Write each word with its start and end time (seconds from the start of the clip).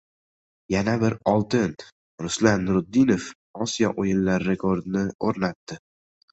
Yana 0.75 0.95
bir 1.03 1.15
oltin! 1.33 1.75
Ruslan 2.25 2.67
Nuriddinov 2.71 3.29
Osiyo 3.69 3.95
o‘yinlari 4.05 4.51
rekordini 4.51 5.07
o‘rnatdi! 5.31 5.83